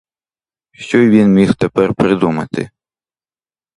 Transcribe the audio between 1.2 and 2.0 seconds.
міг тепер